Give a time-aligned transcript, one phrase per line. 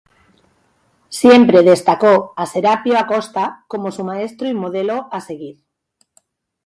[1.09, 5.63] Siempre destacó a Serapio Acosta como su maestro y modelo a seguir.